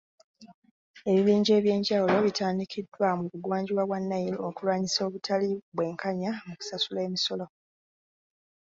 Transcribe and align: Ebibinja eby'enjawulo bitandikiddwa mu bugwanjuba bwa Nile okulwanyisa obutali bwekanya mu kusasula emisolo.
Ebibinja 1.09 1.51
eby'enjawulo 1.59 2.15
bitandikiddwa 2.27 3.07
mu 3.19 3.25
bugwanjuba 3.31 3.83
bwa 3.85 3.99
Nile 4.09 4.37
okulwanyisa 4.47 4.99
obutali 5.07 5.49
bwekanya 5.75 6.31
mu 6.45 6.53
kusasula 6.59 6.99
emisolo. 7.07 7.45